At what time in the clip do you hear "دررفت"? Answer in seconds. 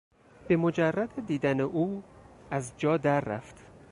2.97-3.55